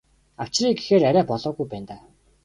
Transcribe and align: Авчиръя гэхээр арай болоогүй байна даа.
Авчиръя 0.43 0.73
гэхээр 0.77 1.03
арай 1.09 1.25
болоогүй 1.29 1.65
байна 1.69 1.87
даа. 1.89 2.01